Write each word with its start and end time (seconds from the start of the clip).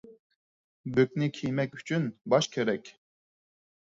بۆكنى 0.95 1.27
كىيمەك 1.35 1.77
ئۈچۈن 1.79 2.07
باش 2.35 2.47
كېرەك. 2.57 2.91